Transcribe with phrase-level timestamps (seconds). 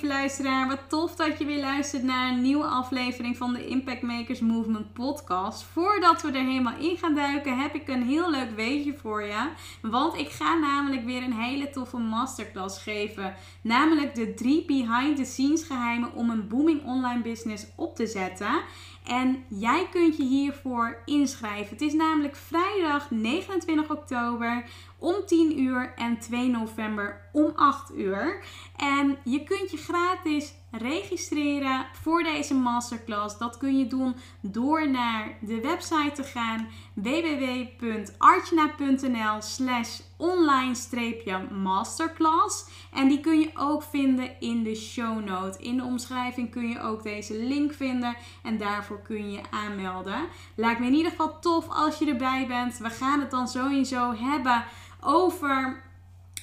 [0.00, 4.02] Lieve luisteraar, wat tof dat je weer luistert naar een nieuwe aflevering van de Impact
[4.02, 5.62] Makers Movement podcast.
[5.62, 9.48] Voordat we er helemaal in gaan duiken, heb ik een heel leuk weetje voor je.
[9.82, 13.34] Want ik ga namelijk weer een hele toffe masterclass geven.
[13.62, 18.60] Namelijk de drie behind the scenes geheimen om een booming online business op te zetten.
[19.08, 21.68] En jij kunt je hiervoor inschrijven.
[21.68, 24.64] Het is namelijk vrijdag 29 oktober
[24.98, 28.44] om 10 uur en 2 november om 8 uur.
[28.78, 33.38] En je kunt je gratis registreren voor deze masterclass.
[33.38, 42.64] Dat kun je doen door naar de website te gaan www.artjana.nl slash online-masterclass.
[42.92, 45.62] En die kun je ook vinden in de show note.
[45.62, 50.28] In de omschrijving kun je ook deze link vinden en daarvoor kun je je aanmelden.
[50.56, 52.78] Lijkt me in ieder geval tof als je erbij bent.
[52.78, 54.64] We gaan het dan sowieso hebben
[55.00, 55.86] over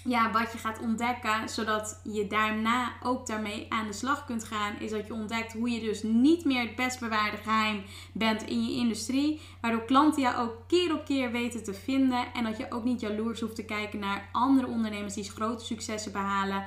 [0.07, 4.79] ja, wat je gaat ontdekken, zodat je daarna ook daarmee aan de slag kunt gaan,
[4.79, 8.65] is dat je ontdekt hoe je dus niet meer het best bewaarde geheim bent in
[8.65, 12.71] je industrie, waardoor klanten jou ook keer op keer weten te vinden en dat je
[12.71, 16.65] ook niet jaloers hoeft te kijken naar andere ondernemers die grote successen behalen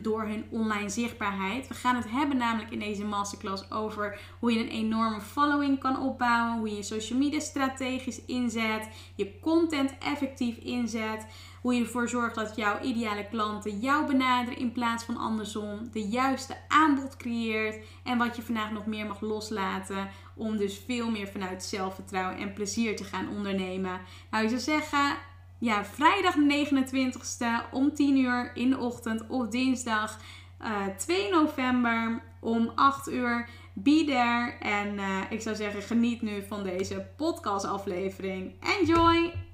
[0.00, 1.68] door hun online zichtbaarheid.
[1.68, 6.00] We gaan het hebben namelijk in deze masterclass over hoe je een enorme following kan
[6.00, 11.26] opbouwen, hoe je je social media strategisch inzet, je content effectief inzet,
[11.62, 16.08] hoe je ervoor zorgt dat jouw ideale klanten jou benaderen in plaats van andersom, de
[16.08, 21.28] juiste aanbod creëert en wat je vandaag nog meer mag loslaten om dus veel meer
[21.28, 24.00] vanuit zelfvertrouwen en plezier te gaan ondernemen.
[24.30, 25.16] Nou, ik zou zeggen,
[25.58, 30.18] ja, vrijdag 29ste om 10 uur in de ochtend of dinsdag
[30.62, 33.48] uh, eh, 2 november om 8 uur.
[33.74, 34.52] Be there.
[34.60, 38.54] En uh, ik zou zeggen, geniet nu van deze podcast aflevering.
[38.78, 39.51] Enjoy!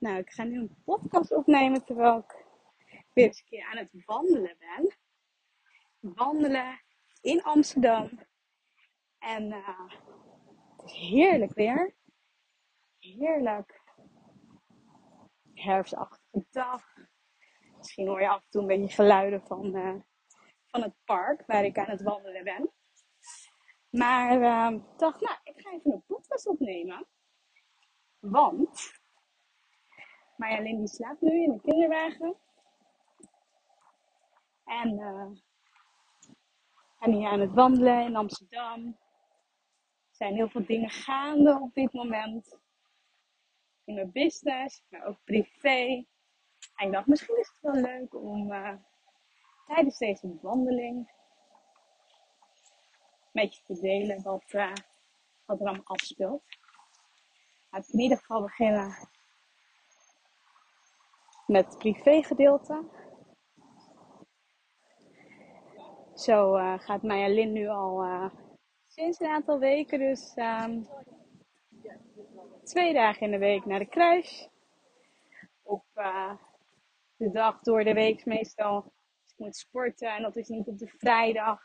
[0.00, 2.44] Nou, ik ga nu een podcast opnemen terwijl ik
[3.12, 4.96] weer eens een keer aan het wandelen ben.
[6.14, 6.80] Wandelen
[7.20, 8.10] in Amsterdam.
[9.18, 9.90] En uh,
[10.76, 11.94] het is heerlijk weer
[12.98, 13.80] heerlijk.
[15.54, 16.82] Herfstachtige dag.
[17.76, 19.94] Misschien hoor je af en toe een beetje geluiden van, uh,
[20.66, 22.70] van het park waar ik aan het wandelen ben.
[23.90, 27.06] Maar uh, ik dacht, nou, ik ga even een podcast opnemen.
[28.18, 28.99] Want
[30.40, 32.36] Marjolein die slaapt nu in de kinderwagen.
[34.64, 35.30] En uh,
[36.98, 38.86] ben hier aan het wandelen in Amsterdam.
[40.08, 42.58] Er zijn heel veel dingen gaande op dit moment
[43.84, 46.04] in mijn business, maar ook privé.
[46.74, 48.74] En ik dacht, misschien is het wel leuk om uh,
[49.66, 51.10] tijdens deze wandeling
[53.32, 54.72] met je te delen wat, uh,
[55.44, 56.42] wat er allemaal afspeelt.
[57.70, 59.08] Laat ik in ieder geval beginnen
[61.50, 62.84] met het privé gedeelte.
[66.14, 68.04] Zo uh, gaat Maya Lin nu al
[68.86, 70.88] sinds een aantal weken dus um,
[72.62, 74.46] twee dagen in de week naar de crash.
[75.62, 76.34] Op uh,
[77.16, 80.14] de dag door de week meestal als ik moet sporten.
[80.14, 81.62] En dat is niet op de vrijdag.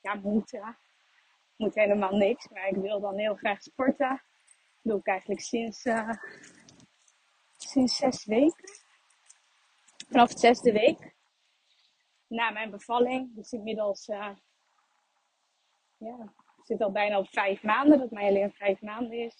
[0.00, 0.78] Ja, moeten.
[1.56, 2.48] Moet helemaal niks.
[2.48, 4.08] Maar ik wil dan heel graag sporten.
[4.08, 5.82] Dat doe ik eigenlijk sinds,
[7.56, 8.85] sinds zes weken.
[10.08, 11.14] Vanaf het zesde week.
[12.26, 13.34] Na mijn bevalling.
[13.34, 14.08] Dus inmiddels...
[14.08, 14.36] Uh,
[15.96, 16.32] ja,
[16.62, 17.98] zit al bijna op vijf maanden.
[17.98, 19.36] Dat mijn alleen vijf maanden is.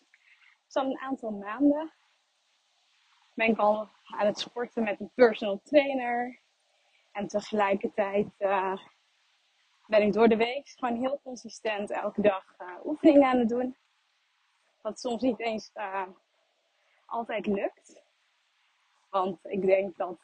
[0.64, 1.92] Dus al een aantal maanden
[3.34, 6.40] ben ik al aan het sporten met een personal trainer.
[7.12, 8.76] En tegelijkertijd uh,
[9.86, 13.76] ben ik door de week gewoon heel consistent elke dag uh, oefeningen aan het doen.
[14.82, 15.72] Wat soms niet eens
[17.06, 18.05] altijd lukt.
[19.16, 20.18] Want ik denk dat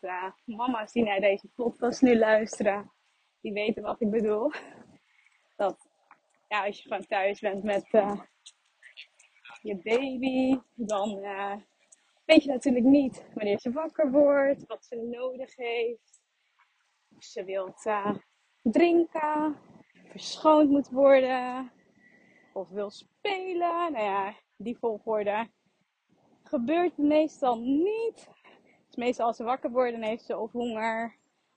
[0.44, 2.92] mama's die naar deze podcast nu luisteren,
[3.40, 4.52] die weten wat ik bedoel.
[5.56, 5.88] Dat
[6.48, 7.88] ja, als je gewoon thuis bent met
[9.60, 11.20] je baby, dan
[12.24, 16.22] weet je natuurlijk niet wanneer ze wakker wordt, wat ze nodig heeft.
[17.16, 17.86] Of ze wilt
[18.62, 19.56] drinken,
[20.08, 21.72] verschoond moet worden,
[22.52, 23.92] of wil spelen.
[23.92, 25.48] Nou ja, die volgorde
[26.42, 28.28] gebeurt meestal niet.
[28.92, 31.16] Dus meestal als ze wakker worden, dan heeft ze of honger,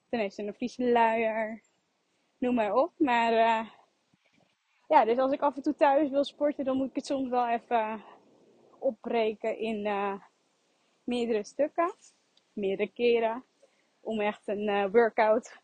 [0.09, 1.61] dan heeft ze een vieze luier,
[2.37, 2.91] noem maar op.
[2.97, 3.69] Maar uh,
[4.87, 7.29] ja, dus als ik af en toe thuis wil sporten, dan moet ik het soms
[7.29, 8.03] wel even
[8.79, 10.13] opbreken in uh,
[11.03, 11.93] meerdere stukken,
[12.53, 13.43] meerdere keren,
[13.99, 15.59] om echt een uh, workout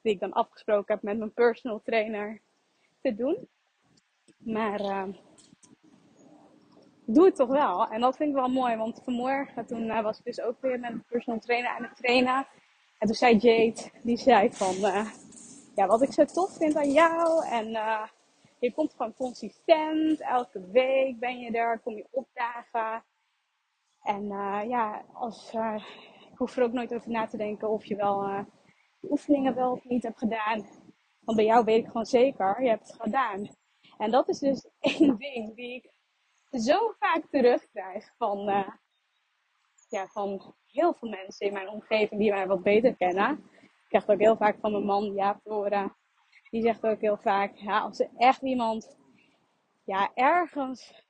[0.00, 2.40] die ik dan afgesproken heb met mijn personal trainer
[3.00, 3.48] te doen.
[4.38, 5.08] Maar
[7.06, 7.86] doe het toch wel.
[7.86, 10.80] En dat vind ik wel mooi, want vanmorgen toen uh, was ik dus ook weer
[10.80, 12.46] met een personal trainer aan het trainen.
[12.98, 15.10] En toen zei Jade, die zei van, uh,
[15.74, 17.68] ja, wat ik zo tof vind aan jou en
[18.58, 23.04] je komt gewoon consistent, elke week ben je er, kom je opdagen.
[24.02, 24.26] En
[24.68, 25.52] ja, als,
[26.30, 28.46] ik hoef er ook nooit over na te denken of je wel
[29.10, 30.66] oefeningen wel of niet hebt gedaan.
[31.20, 33.48] Want bij jou weet ik gewoon zeker, je hebt het gedaan.
[33.98, 35.90] En dat is dus één ding die ik
[36.50, 38.38] zo vaak terugkrijg van,
[39.88, 43.30] ja, van heel veel mensen in mijn omgeving die mij wat beter kennen.
[43.60, 45.96] Ik krijg het ook heel vaak van mijn man, ja, horen.
[46.50, 48.96] Die zegt ook heel vaak, ja, als er echt iemand
[49.84, 51.04] ja, ergens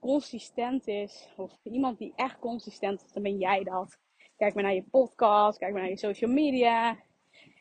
[0.00, 3.98] consistent is, of iemand die echt consistent is, dan ben jij dat.
[4.36, 6.98] Kijk maar naar je podcast, kijk maar naar je social media.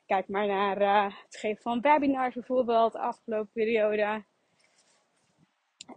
[0.06, 4.26] Kijk maar naar uh, het geven van webinars bijvoorbeeld, de afgelopen periode.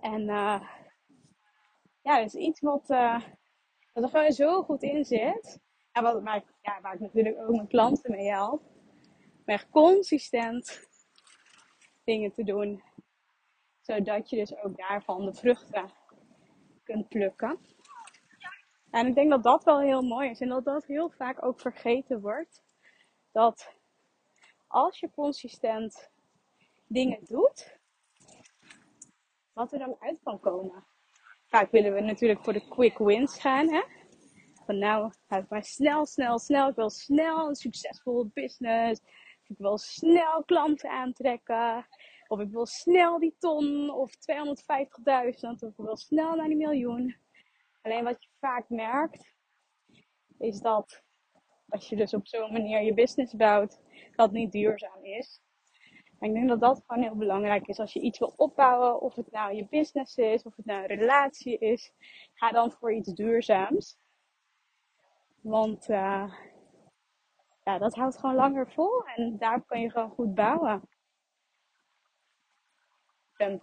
[0.01, 0.63] En uh,
[2.03, 3.23] ja, dat is iets wat, uh,
[3.93, 5.61] er gewoon zo goed in zit.
[5.93, 8.63] En wat, waar, ik, ja, waar ik natuurlijk ook mijn klanten mee help.
[9.45, 10.89] Echt consistent
[12.05, 12.83] dingen te doen.
[13.81, 15.93] Zodat je dus ook daarvan de vruchten
[16.83, 17.59] kunt plukken.
[18.91, 21.61] En ik denk dat dat wel heel mooi is en dat dat heel vaak ook
[21.61, 22.65] vergeten wordt.
[23.31, 23.75] Dat
[24.67, 26.11] als je consistent
[26.87, 27.81] dingen doet,
[29.53, 30.85] wat er dan uit kan komen.
[31.47, 33.73] Vaak willen we natuurlijk voor de quick wins gaan.
[33.73, 33.83] Hè?
[34.67, 36.69] Van nou, ik maar snel, snel, snel.
[36.69, 39.01] Ik wil snel een succesvolle business.
[39.47, 41.87] Ik wil snel klanten aantrekken.
[42.29, 44.21] Of ik wil snel die ton of 250.000.
[45.41, 47.17] Of ik wil snel naar die miljoen.
[47.83, 49.35] Alleen wat je vaak merkt,
[50.39, 51.03] is dat
[51.69, 53.81] als je dus op zo'n manier je business bouwt,
[54.17, 55.41] dat niet duurzaam is.
[56.23, 57.79] En ik denk dat dat gewoon heel belangrijk is.
[57.79, 60.99] Als je iets wil opbouwen, of het nou je business is, of het nou een
[60.99, 61.93] relatie is,
[62.35, 63.99] ga dan voor iets duurzaams.
[65.41, 66.35] Want uh,
[67.65, 70.83] ja, dat houdt gewoon langer vol en daar kan je gewoon goed bouwen
[73.43, 73.61] ben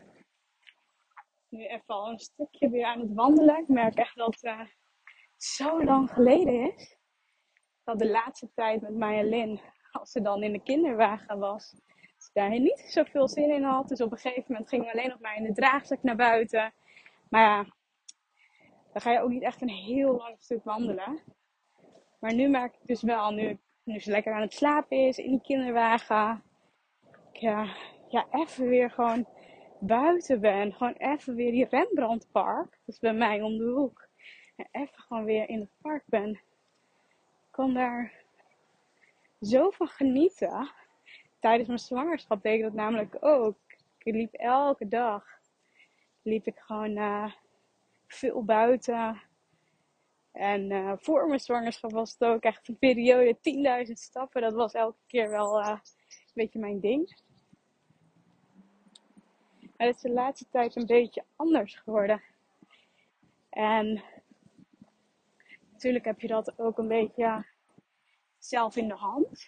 [1.50, 3.58] nu even al een stukje weer aan het wandelen.
[3.58, 4.62] Ik merk echt dat het uh,
[5.38, 6.98] zo lang geleden is.
[7.84, 9.62] Dat de laatste tijd met Lin,
[9.92, 11.76] als ze dan in de kinderwagen was,
[12.34, 13.88] daar niet zoveel zin in had.
[13.88, 16.74] Dus op een gegeven moment gingen we alleen nog maar in de draagzak naar buiten.
[17.30, 17.66] Maar ja,
[18.94, 21.20] dan ga je ook niet echt een heel lang stuk wandelen.
[22.20, 25.32] Maar nu merk ik dus wel, nu, nu ze lekker aan het slapen is in
[25.32, 26.44] die kinderwagen.
[27.32, 27.76] Ja,
[28.10, 29.28] ja, even weer gewoon
[29.80, 30.74] buiten ben.
[30.74, 32.70] Gewoon even weer die Rembrandtpark.
[32.70, 34.08] Dat is bij mij om de hoek.
[34.56, 36.30] En even gewoon weer in het park ben.
[36.30, 38.14] Ik kan daar
[39.42, 40.72] zo van genieten.
[41.40, 43.58] Tijdens mijn zwangerschap deed ik dat namelijk ook.
[43.98, 45.26] Ik liep elke dag.
[46.22, 47.34] Liep ik gewoon uh,
[48.08, 49.22] veel buiten.
[50.32, 53.38] En uh, voor mijn zwangerschap was het ook echt een periode
[53.88, 54.42] 10.000 stappen.
[54.42, 57.22] Dat was elke keer wel uh, een beetje mijn ding.
[59.78, 62.22] Maar het is de laatste tijd een beetje anders geworden.
[63.50, 64.04] En
[65.72, 67.46] natuurlijk heb je dat ook een beetje
[68.38, 69.48] zelf in de hand.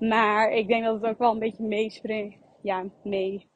[0.00, 2.38] Maar ik denk dat het ook wel een beetje meespringt.
[2.62, 3.50] Ja, mee.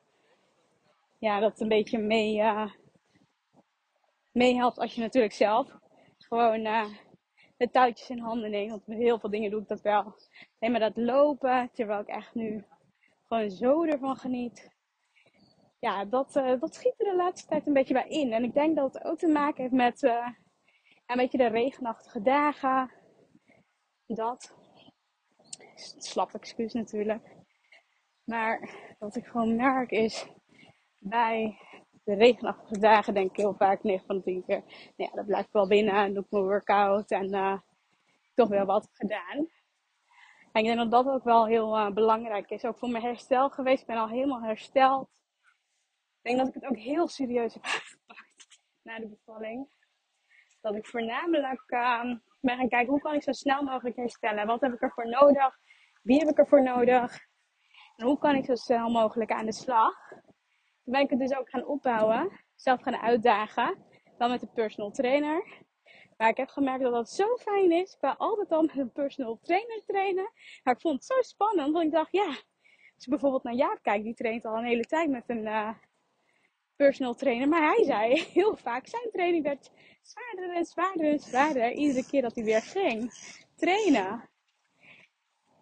[1.18, 2.70] Ja, dat het een beetje mee, uh,
[4.32, 5.78] meehelpt als je natuurlijk zelf
[6.18, 6.86] gewoon uh,
[7.56, 8.70] de touwtjes in handen neemt.
[8.70, 10.14] Want met heel veel dingen doe ik dat wel.
[10.60, 12.64] Nee, maar dat lopen, terwijl ik echt nu
[13.22, 14.72] gewoon zo ervan geniet
[15.78, 18.32] ja, dat, uh, dat schiet er de laatste tijd een beetje bij in.
[18.32, 20.02] En ik denk dat het ook te maken heeft met
[21.06, 22.90] een beetje de regenachtige dagen.
[24.06, 24.63] Dat.
[25.98, 27.34] Slap excuus natuurlijk.
[28.24, 30.26] Maar wat ik gewoon merk is
[30.98, 31.58] bij
[32.04, 34.62] de regenachtige dagen denk ik heel vaak 9 van de 10 keer.
[34.96, 37.58] Nou ja, dat blijft wel binnen en doe ik mijn workout en uh,
[38.34, 39.48] toch wel wat gedaan.
[40.52, 42.64] En ik denk dat dat ook wel heel uh, belangrijk is.
[42.64, 43.80] Ook voor mijn herstel geweest.
[43.80, 45.08] Ik ben al helemaal hersteld.
[46.22, 49.68] Ik denk dat ik het ook heel serieus heb aangepakt na de bevalling.
[50.60, 54.46] Dat ik voornamelijk uh, ben gaan kijken hoe kan ik zo snel mogelijk herstellen.
[54.46, 55.58] Wat heb ik ervoor nodig?
[56.04, 57.18] Wie heb ik ervoor nodig?
[57.96, 60.08] En hoe kan ik zo snel mogelijk aan de slag?
[60.82, 62.40] Toen ben ik het dus ook gaan opbouwen.
[62.54, 63.78] Zelf gaan uitdagen.
[64.18, 65.44] Dan met een personal trainer.
[66.16, 67.94] Maar ik heb gemerkt dat dat zo fijn is.
[67.94, 70.30] Ik wou altijd al met een personal trainer trainen.
[70.62, 71.72] Maar ik vond het zo spannend.
[71.72, 72.26] Want ik dacht, ja,
[72.94, 75.70] als ik bijvoorbeeld naar Jaap kijk, die traint al een hele tijd met een uh,
[76.76, 77.48] personal trainer.
[77.48, 79.70] Maar hij zei heel vaak, zijn training werd
[80.02, 81.72] zwaarder en zwaarder en zwaarder.
[81.72, 83.12] Iedere keer dat hij weer ging
[83.56, 84.32] trainen.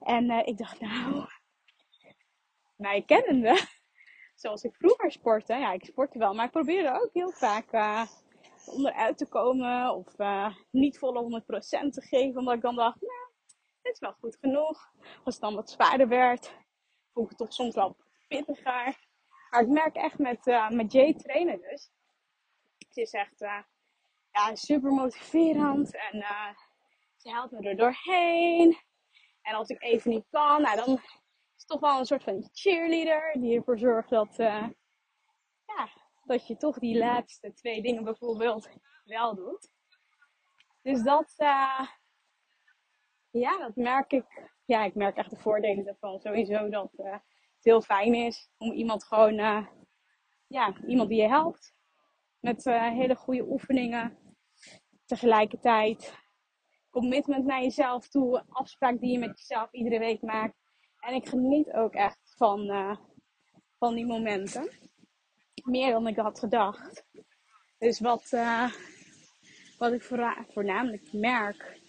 [0.05, 1.27] En uh, ik dacht, nou,
[2.77, 3.61] mij kennende,
[4.43, 5.55] zoals ik vroeger sportte.
[5.55, 8.07] Ja, ik sportte wel, maar ik probeerde ook heel vaak uh,
[8.67, 9.95] onderuit te komen.
[9.95, 12.39] Of uh, niet volle 100% te geven.
[12.39, 13.31] Omdat ik dan dacht, nou,
[13.83, 14.93] dit is wel goed genoeg.
[15.25, 16.55] Als het dan wat zwaarder werd,
[17.13, 17.97] vond ik het toch soms wel
[18.29, 19.11] pittiger.
[19.51, 21.91] Maar ik merk echt met, met Jay trainen dus.
[22.79, 23.39] Het is echt
[24.31, 25.97] ja, super motiverend.
[25.97, 26.25] En
[27.17, 28.77] ze helpt me er doorheen.
[29.43, 31.01] En als ik even niet kan, nou, dan is
[31.57, 33.41] het toch wel een soort van cheerleader.
[33.41, 35.89] Die ervoor zorgt dat, ja,
[36.25, 38.69] dat je toch die laatste twee dingen bijvoorbeeld
[39.05, 39.71] wel doet.
[40.83, 41.89] Dus dat, uh,
[43.31, 44.51] ja, dat merk ik.
[44.65, 46.21] Ja, ik merk echt de voordelen ervan.
[46.21, 49.35] Sowieso dat uh, het heel fijn is om iemand gewoon,
[50.47, 51.75] ja, iemand die je helpt.
[52.41, 54.19] Met hele goede oefeningen.
[55.05, 56.22] Tegelijkertijd
[56.93, 58.45] commitment naar jezelf toe.
[58.49, 60.55] Afspraak die je met jezelf iedere week maakt.
[61.01, 62.69] En ik geniet ook echt van,
[63.79, 64.71] van die momenten
[65.65, 67.05] meer dan ik had gedacht.
[67.79, 68.73] Dus wat, uh,
[69.79, 70.03] wat ik
[70.49, 71.81] voornamelijk merk,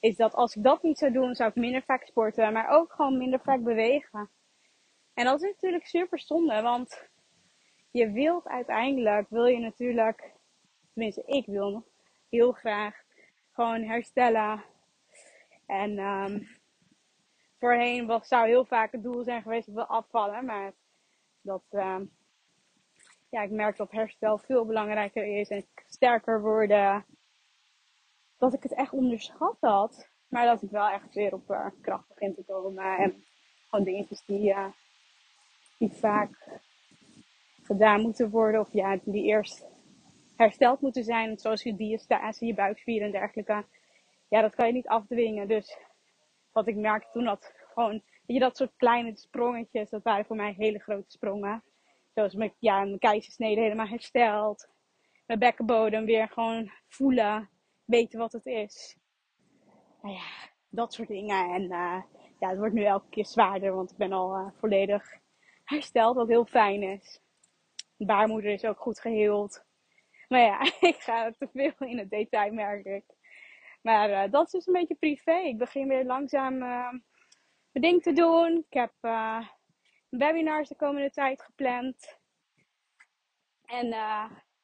[0.00, 2.92] is dat als ik dat niet zou doen, zou ik minder vaak sporten, maar ook
[2.92, 4.30] gewoon minder vaak bewegen.
[5.14, 7.08] En dat is natuurlijk super zonde, want
[7.90, 10.32] je wilt uiteindelijk, wil je natuurlijk,
[10.92, 11.86] tenminste ik wil
[12.28, 13.03] heel graag
[13.54, 14.64] gewoon herstellen.
[15.66, 16.48] En um,
[17.58, 20.72] voorheen was, zou heel vaak het doel zijn geweest, ik wil afvallen, maar
[21.40, 22.10] dat, um,
[23.30, 27.04] ja, ik merk dat herstel veel belangrijker is en sterker worden.
[28.38, 30.12] Dat ik het echt onderschat had.
[30.28, 32.96] Maar dat ik wel echt weer op uh, kracht begin te komen.
[32.96, 33.24] En
[33.68, 34.66] gewoon dingetjes die, uh,
[35.78, 36.48] die vaak
[37.62, 38.60] gedaan moeten worden.
[38.60, 39.66] Of ja, die eerst
[40.36, 41.38] hersteld moeten zijn.
[41.38, 43.64] Zoals je diastase, je buikspieren en dergelijke.
[44.28, 45.48] Ja, dat kan je niet afdwingen.
[45.48, 45.78] Dus
[46.52, 50.54] wat ik merkte toen dat gewoon, je, dat soort kleine sprongetjes, dat waren voor mij
[50.56, 51.62] hele grote sprongen.
[52.14, 54.68] Zoals mijn, ja, mijn keizersnede helemaal hersteld.
[55.26, 57.48] Mijn bekkenbodem weer gewoon voelen.
[57.84, 58.96] Weten wat het is.
[60.02, 61.54] Nou ja, dat soort dingen.
[61.54, 62.02] En uh,
[62.38, 63.74] ja, het wordt nu elke keer zwaarder.
[63.74, 65.18] Want ik ben al uh, volledig
[65.64, 66.16] hersteld.
[66.16, 67.20] Wat heel fijn is.
[67.96, 69.64] De baarmoeder is ook goed geheeld.
[70.28, 73.04] Maar ja, ik ga te veel in het detail, merk ik.
[73.82, 75.38] Maar uh, dat is dus een beetje privé.
[75.38, 77.02] Ik begin weer langzaam mijn
[77.72, 78.64] ding te doen.
[78.68, 78.92] Ik heb
[80.08, 82.18] webinars de komende tijd gepland.
[83.64, 83.94] En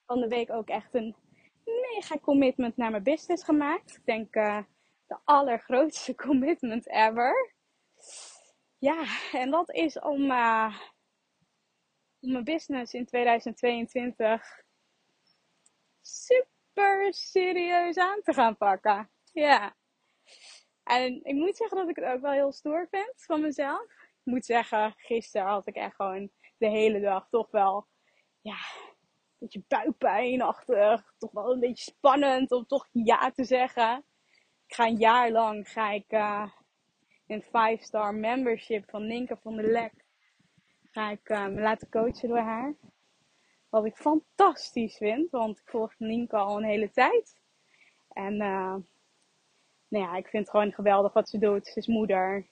[0.07, 1.17] van de week ook echt een
[1.65, 3.97] mega commitment naar mijn business gemaakt.
[3.97, 4.33] Ik denk
[5.07, 7.55] de allergrootste commitment ever.
[8.79, 10.33] Ja, en dat is om,
[12.21, 14.63] om mijn business in 2022
[16.11, 19.11] super serieus aan te gaan pakken.
[19.33, 19.77] Ja.
[20.83, 23.87] En ik moet zeggen dat ik het ook wel heel stoer vind van mezelf
[24.23, 27.87] moet zeggen, gisteren had ik echt gewoon de hele dag toch wel,
[28.41, 31.13] ja, een beetje buikpijnachtig.
[31.19, 34.05] Toch wel een beetje spannend om toch ja te zeggen.
[34.67, 36.51] Ik ga een jaar lang ga ik uh,
[37.27, 39.93] een 5-star membership van Ninka van der Lek.
[40.91, 42.75] Ga ik uh, me laten coachen door haar.
[43.71, 47.37] Wat ik fantastisch vind, want ik volg Ninka al een hele tijd.
[48.13, 48.75] En uh,
[49.89, 51.67] nou ja, ik vind het gewoon geweldig wat ze doet.
[51.67, 52.47] Ze is moeder.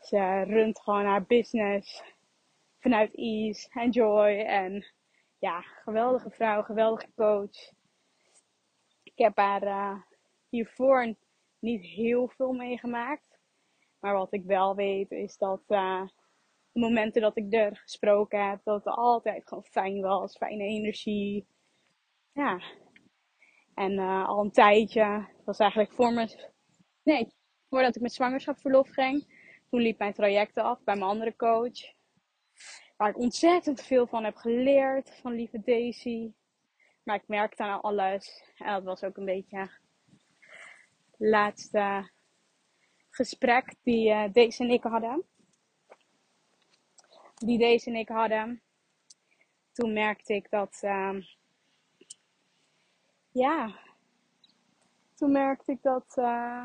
[0.00, 2.02] Ze runt gewoon haar business
[2.78, 4.38] vanuit ease en joy.
[4.38, 4.86] En
[5.38, 7.72] ja, geweldige vrouw, geweldige coach.
[9.02, 10.02] Ik heb haar uh,
[10.48, 11.14] hiervoor
[11.58, 13.38] niet heel veel meegemaakt.
[14.00, 16.02] Maar wat ik wel weet is dat, uh,
[16.72, 21.46] momenten dat ik er gesproken heb, dat het altijd gewoon fijn was, fijne energie.
[22.32, 22.60] Ja.
[23.74, 26.50] En uh, al een tijdje, het was eigenlijk voor me,
[27.02, 27.28] nee,
[27.68, 29.38] voordat ik met zwangerschapsverlof ging,
[29.70, 31.94] toen liep mijn traject af bij mijn andere coach.
[32.96, 36.32] Waar ik ontzettend veel van heb geleerd, van lieve Daisy.
[37.02, 38.52] Maar ik merkte aan alles.
[38.56, 39.70] En dat was ook een beetje het
[41.18, 42.10] laatste
[43.10, 45.29] gesprek die uh, Daisy en ik hadden.
[47.40, 48.62] Die Daisy en ik hadden.
[49.72, 50.80] Toen merkte ik dat...
[50.84, 51.16] Uh,
[53.30, 53.78] ja.
[55.14, 56.16] Toen merkte ik dat...
[56.16, 56.64] Uh,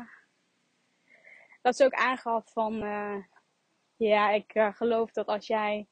[1.62, 2.82] dat ze ook aangaf van...
[2.82, 3.24] Uh,
[3.96, 5.88] ja, ik uh, geloof dat als jij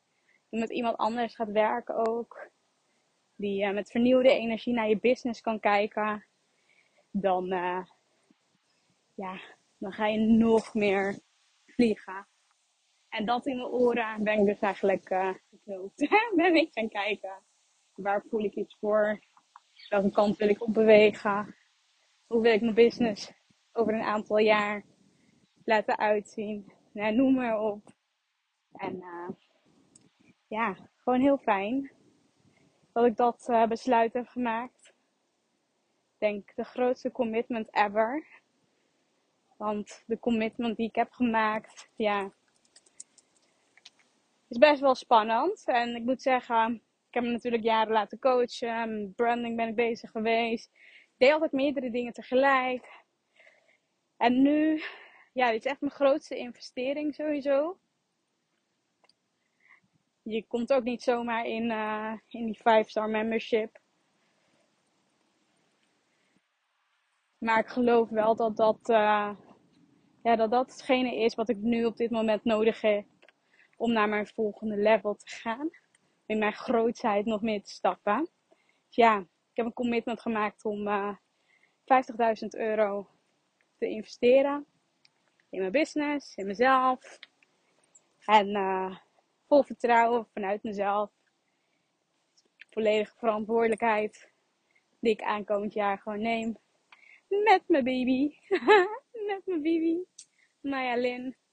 [0.49, 2.50] met iemand anders gaat werken ook
[3.35, 6.26] die met vernieuwde energie naar je business kan kijken,
[7.11, 7.47] dan,
[9.14, 9.41] ja,
[9.79, 11.19] dan ga je nog meer
[11.67, 12.26] vliegen.
[13.14, 15.35] En dat in mijn oren ben ik dus eigenlijk uh,
[16.37, 17.42] ben ik gaan kijken.
[17.94, 19.21] Waar voel ik iets voor?
[19.88, 21.56] Welke kant wil ik op bewegen?
[22.26, 23.33] Hoe wil ik mijn business
[23.73, 24.85] over een aantal jaar
[25.64, 26.73] laten uitzien?
[26.92, 27.92] Nou, noem maar op.
[28.73, 29.02] En
[30.47, 31.90] ja, gewoon heel fijn
[32.92, 34.94] dat ik dat uh, besluit heb gemaakt.
[36.12, 38.26] Ik denk de grootste commitment ever.
[39.56, 42.33] Want de commitment die ik heb gemaakt, ja,
[44.49, 45.63] is best wel spannend.
[45.67, 46.75] En ik moet zeggen,
[47.09, 49.13] ik heb me natuurlijk jaren laten coachen.
[49.17, 50.71] Branding ben ik bezig geweest.
[50.75, 53.03] Ik deed altijd meerdere dingen tegelijk.
[54.17, 54.83] En nu,
[55.33, 57.79] ja, dit is echt mijn grootste investering sowieso
[60.25, 63.81] je komt ook niet zomaar in, uh, in die 5-star membership.
[67.39, 69.31] Maar ik geloof wel dat dat, uh,
[70.23, 73.05] ja, dat dat hetgene is wat ik nu op dit moment nodig heb
[73.85, 75.71] om naar mijn volgende level te gaan.
[76.26, 78.29] In mijn grootheid nog meer te stappen.
[78.87, 81.17] Dus ja, ik heb een commitment gemaakt om uh,
[81.85, 82.03] eh,
[82.42, 83.09] 50.000 euro
[83.79, 84.66] te investeren
[85.51, 87.18] in mijn business, in mezelf.
[88.25, 88.97] En uh,
[89.47, 91.11] vol vertrouwen vanuit mezelf.
[92.70, 94.33] Volledige verantwoordelijkheid
[95.01, 96.57] die ik aankomend jaar gewoon neem.
[97.29, 98.35] Met mijn baby.
[99.29, 99.97] Met mijn baby.
[100.61, 101.43] Maya Lin.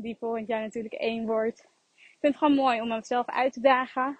[0.00, 1.58] Die volgend jaar natuurlijk één wordt.
[1.94, 4.18] Ik vind het gewoon mooi om mezelf uit te dagen.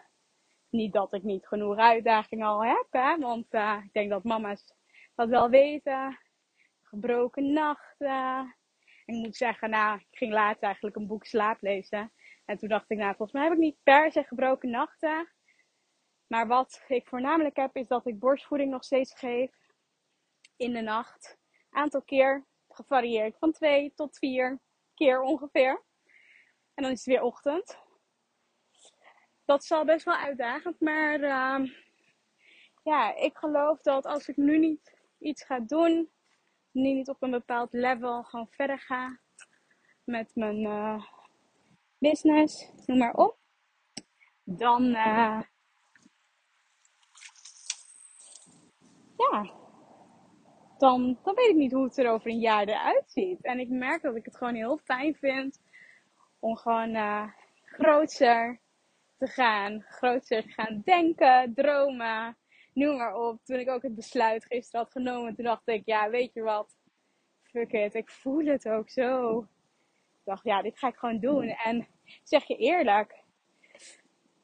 [0.70, 3.18] Niet dat ik niet genoeg uitdagingen al heb, hè?
[3.18, 4.74] want uh, ik denk dat mama's
[5.14, 6.18] dat wel weten.
[6.82, 8.54] Gebroken nachten.
[9.06, 12.12] En ik moet zeggen, nou, ik ging laatst eigenlijk een boek slaap lezen.
[12.44, 15.32] En toen dacht ik, nou, volgens mij heb ik niet per se gebroken nachten.
[16.26, 19.50] Maar wat ik voornamelijk heb, is dat ik borstvoeding nog steeds geef
[20.56, 21.38] in de nacht.
[21.70, 24.60] Aantal keer gevarieerd van twee tot vier
[24.98, 25.82] keer ongeveer.
[26.74, 27.78] En dan is het weer ochtend.
[29.44, 31.72] Dat zal best wel uitdagend, maar uh,
[32.82, 36.10] ja, ik geloof dat als ik nu niet iets ga doen,
[36.70, 39.20] nu niet op een bepaald level gewoon verder ga
[40.04, 41.04] met mijn uh,
[41.98, 43.38] business, noem maar op.
[44.44, 45.42] Dan, uh,
[49.16, 49.57] ja,
[50.78, 53.42] dan, dan weet ik niet hoe het er over een jaar eruit ziet.
[53.42, 55.60] En ik merk dat ik het gewoon heel fijn vind
[56.38, 57.28] om gewoon uh,
[57.64, 58.60] groter
[59.18, 59.84] te gaan.
[59.88, 62.36] Groter te gaan denken, dromen,
[62.72, 63.44] noem maar op.
[63.44, 66.76] Toen ik ook het besluit gisteren had genomen, toen dacht ik, ja, weet je wat?
[67.42, 69.44] Fuck it, ik voel het ook zo
[70.28, 71.48] dacht, ja, dit ga ik gewoon doen.
[71.48, 71.86] En
[72.22, 73.24] zeg je eerlijk,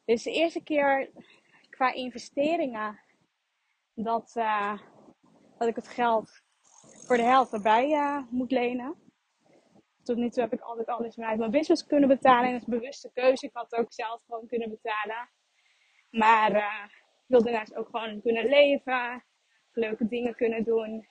[0.05, 1.11] dit is de eerste keer
[1.71, 3.01] qua investeringen
[3.95, 4.81] dat, uh,
[5.59, 6.43] dat ik het geld
[7.07, 8.95] voor de helft erbij uh, moet lenen.
[10.03, 12.47] Tot nu toe heb ik altijd alles vanuit mijn business kunnen betalen.
[12.47, 13.47] En dat is een bewuste keuze.
[13.47, 15.31] Ik had het ook zelf gewoon kunnen betalen.
[16.11, 19.25] Maar uh, ik wil daarnaast ook gewoon kunnen leven.
[19.73, 21.09] Leuke dingen kunnen doen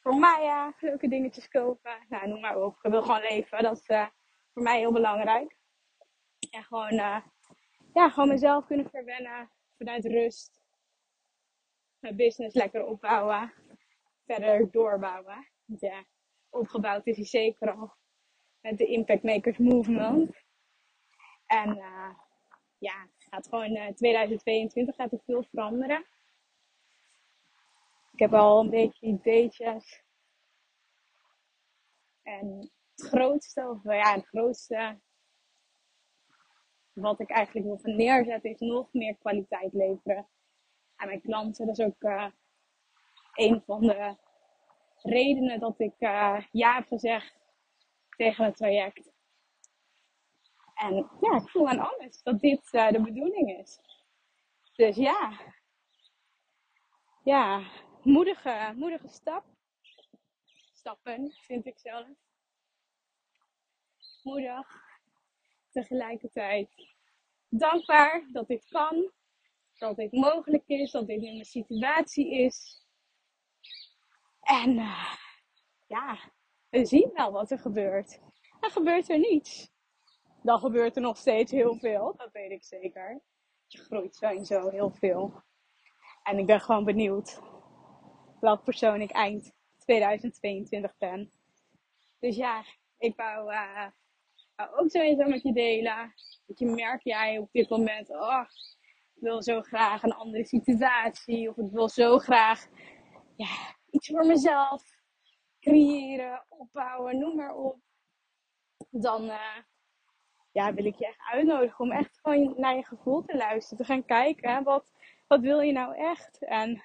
[0.00, 2.06] voor mij ja, leuke dingetjes kopen.
[2.08, 2.78] Nou, noem maar op.
[2.82, 3.62] Ik wil gewoon leven.
[3.62, 3.96] Dat is
[4.52, 5.56] voor mij heel belangrijk.
[6.50, 6.94] En gewoon,
[7.92, 9.50] ja, gewoon mezelf kunnen verwennen.
[9.78, 10.57] Vanuit rust.
[11.98, 13.52] Mijn business lekker opbouwen.
[14.26, 15.48] Verder doorbouwen.
[15.64, 16.04] Ja,
[16.48, 17.92] opgebouwd is hij zeker al.
[18.60, 20.36] Met de Impact Makers Movement.
[21.46, 22.14] En uh,
[22.78, 26.06] ja, gaat gewoon 2022 gaat er veel veranderen.
[28.12, 30.02] Ik heb al een beetje ideetjes.
[32.22, 35.00] En het grootste, of ja, het grootste
[36.92, 40.28] wat ik eigenlijk wil neerzetten, is nog meer kwaliteit leveren
[40.98, 41.66] aan mijn klanten.
[41.66, 42.26] Dat is ook uh,
[43.34, 44.16] een van de
[45.02, 47.34] redenen dat ik uh, ja heb gezegd
[48.16, 49.10] tegen het traject.
[50.74, 53.80] En ja, ik voel aan alles dat dit uh, de bedoeling is.
[54.72, 55.40] Dus ja,
[57.24, 57.62] ja,
[58.02, 59.44] moedige, moedige stap.
[60.72, 62.06] Stappen, vind ik zelf.
[64.22, 64.86] Moedig.
[65.70, 66.68] Tegelijkertijd
[67.48, 69.12] dankbaar dat dit kan.
[69.78, 70.90] Dat dit mogelijk is.
[70.90, 72.86] Dat dit nu mijn situatie is.
[74.40, 75.14] En uh,
[75.86, 76.18] ja,
[76.68, 78.20] we zien wel wat er gebeurt.
[78.60, 79.70] Dan gebeurt er niets.
[80.42, 82.14] Dan gebeurt er nog steeds heel veel.
[82.16, 83.20] Dat weet ik zeker.
[83.66, 85.42] Je groeit sowieso heel veel.
[86.22, 87.40] En ik ben gewoon benieuwd
[88.40, 91.32] welk persoon ik eind 2022 ben.
[92.18, 92.64] Dus ja,
[92.98, 93.86] ik wou, uh,
[94.56, 96.14] ook sowieso met je delen.
[96.46, 98.44] Dat je merkt jij op dit moment, oh,
[99.20, 101.48] wil zo graag een andere situatie.
[101.48, 102.66] Of ik wil zo graag
[103.36, 104.82] ja, iets voor mezelf
[105.60, 107.78] creëren, opbouwen, noem maar op.
[108.90, 109.56] Dan uh,
[110.52, 113.78] ja, wil ik je echt uitnodigen om echt gewoon naar je gevoel te luisteren.
[113.78, 114.92] Te gaan kijken, wat,
[115.26, 116.44] wat wil je nou echt?
[116.44, 116.82] En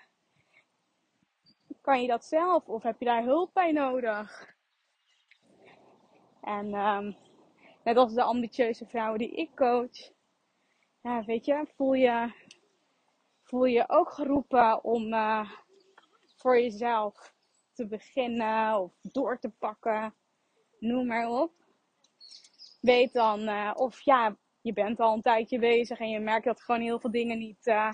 [1.81, 4.55] kan je dat zelf of heb je daar hulp bij nodig?
[6.41, 7.17] En um,
[7.83, 10.11] net als de ambitieuze vrouwen die ik coach,
[11.03, 12.33] ja, weet je, voel je,
[13.43, 15.51] voel je ook geroepen om uh,
[16.35, 17.33] voor jezelf
[17.73, 20.15] te beginnen of door te pakken,
[20.79, 21.51] noem maar op.
[22.81, 26.61] Weet dan uh, of ja, je bent al een tijdje bezig en je merkt dat
[26.61, 27.91] gewoon heel veel dingen niet uh,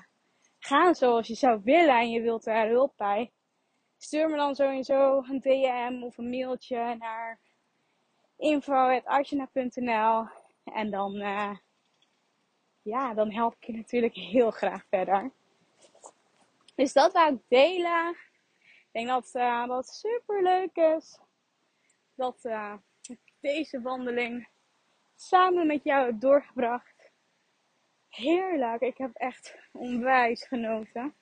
[0.59, 3.31] gaan zoals je zou willen en je wilt er hulp bij.
[3.97, 7.39] Stuur me dan sowieso een DM of een mailtje naar
[8.37, 10.27] info.arjuna.nl
[10.63, 11.21] en dan,
[12.81, 15.31] ja, dan help ik je natuurlijk heel graag verder.
[16.75, 18.09] Dus dat wou ik delen.
[18.59, 21.19] Ik denk dat uh, dat super leuk is.
[22.15, 22.45] Dat
[23.01, 24.47] ik deze wandeling
[25.15, 27.11] samen met jou heb doorgebracht.
[28.09, 28.81] Heerlijk.
[28.81, 31.13] Ik heb echt onwijs genoten.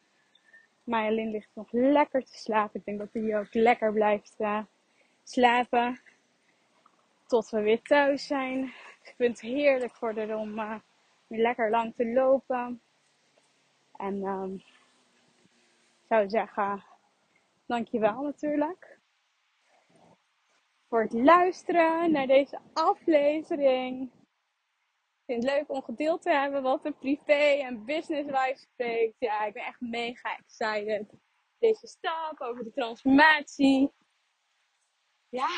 [0.83, 2.79] Marjolein ligt nog lekker te slapen.
[2.79, 4.63] Ik denk dat hij ook lekker blijft uh,
[5.23, 6.01] slapen.
[7.27, 8.63] Tot we weer thuis zijn.
[9.03, 10.81] Ik vind het heerlijk voor de om
[11.27, 12.81] lekker lang te lopen.
[13.91, 14.53] En um,
[16.01, 16.83] ik zou zeggen,
[17.65, 18.99] dankjewel natuurlijk.
[20.87, 24.11] Voor het luisteren naar deze aflevering.
[25.27, 29.15] Ik vind het leuk om gedeeld te hebben wat er privé en business life spreekt.
[29.19, 31.13] Ja, ik ben echt mega excited.
[31.59, 33.91] Deze stap over de transformatie.
[35.29, 35.49] Ja,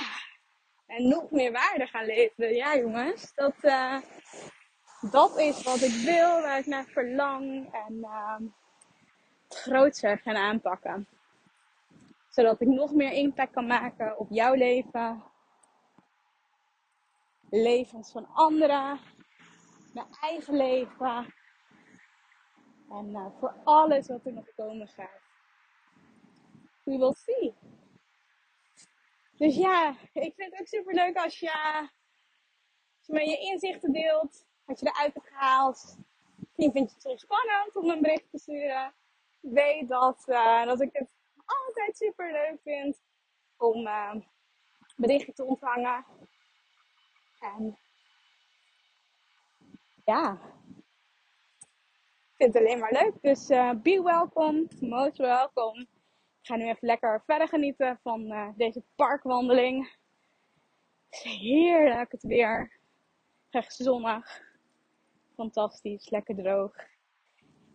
[0.86, 2.55] en nog meer waarde gaan leveren.
[2.55, 4.01] Ja, jongens, dat, uh,
[5.01, 7.73] dat is wat ik wil, waar ik naar verlang.
[7.73, 8.05] En
[9.47, 11.07] het grootste gaan aanpakken.
[12.29, 15.23] Zodat ik nog meer impact kan maken op jouw leven.
[17.49, 18.99] Levens van anderen
[19.93, 21.33] mijn eigen leven.
[22.89, 25.21] En uh, voor alles wat er nog komen gaat.
[26.83, 27.55] We will see.
[29.38, 34.47] Dus ja, ik vind het ook super leuk als je, als je je inzichten deelt.
[34.69, 35.97] Wat je eruit hebt gehaald.
[36.36, 38.93] Misschien vind je het soms spannend om een bericht te sturen.
[39.39, 41.10] Weet dat, uh, dat ik het
[41.45, 43.01] altijd super leuk vind
[43.58, 44.15] om uh,
[44.95, 46.05] berichten te ontvangen.
[47.39, 47.77] En
[50.05, 50.32] ja,
[52.27, 53.21] ik vind het alleen maar leuk.
[53.21, 55.82] Dus uh, be welcome, most welcome.
[55.82, 59.97] Ik ga nu even lekker verder genieten van deze parkwandeling.
[61.10, 62.79] Het is heerlijk het weer.
[63.49, 64.47] Echt zonnig.
[65.39, 66.75] Fantastisch, lekker droog.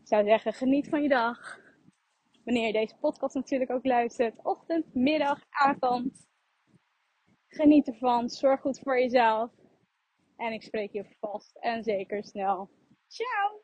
[0.00, 1.58] Ik zou zeggen, geniet van je dag.
[2.44, 4.34] Wanneer je deze podcast natuurlijk ook luistert.
[4.42, 6.26] Ochtend, middag, avond.
[7.48, 8.28] Geniet ervan.
[8.28, 9.50] Zorg goed voor jezelf.
[10.36, 12.70] En ik spreek je vast en zeker snel.
[13.08, 13.62] Ciao!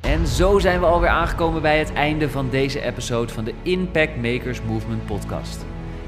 [0.00, 4.16] En zo zijn we alweer aangekomen bij het einde van deze episode van de Impact
[4.16, 5.79] Makers Movement podcast.